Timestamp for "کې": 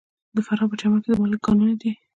1.03-1.09